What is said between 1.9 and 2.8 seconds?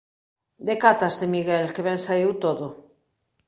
saíu todo.